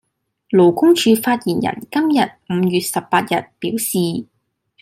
[0.49, 3.99] 勞工處發言人今日（五月十八日）表示